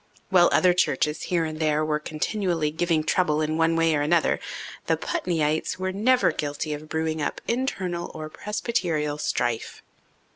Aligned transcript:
While 0.31 0.49
other 0.51 0.73
churches 0.73 1.21
here 1.29 1.45
and 1.45 1.59
there 1.59 1.85
were 1.85 1.99
continually 1.99 2.71
giving 2.71 3.03
trouble 3.03 3.39
in 3.39 3.55
one 3.55 3.75
way 3.75 3.95
or 3.95 4.01
another, 4.01 4.39
the 4.87 4.97
Putneyites 4.97 5.77
were 5.77 5.91
never 5.91 6.31
guilty 6.31 6.73
of 6.73 6.89
brewing 6.89 7.21
up 7.21 7.39
internal 7.47 8.09
or 8.15 8.27
presbyterial 8.27 9.19
strife. 9.19 9.83